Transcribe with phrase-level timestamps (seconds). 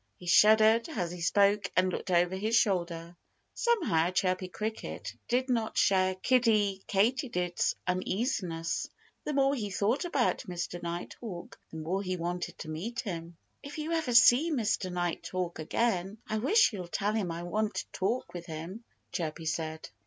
[0.17, 3.15] He shuddered as he spoke and looked over his shoulder.
[3.53, 8.89] Somehow Chirpy Cricket did not share Kiddie Katydid's uneasiness.
[9.25, 10.81] The more he thought about Mr.
[10.81, 13.37] Nighthawk the more he wanted to meet him.
[13.61, 14.91] "If you ever see Mr.
[14.91, 19.87] Nighthawk again I wish you'd tell him I want to talk with him," Chirpy said.